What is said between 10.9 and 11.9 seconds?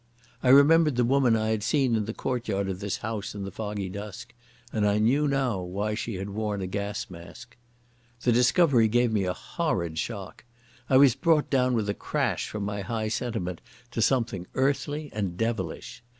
was brought down with